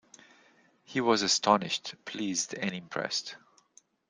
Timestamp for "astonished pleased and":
1.21-2.73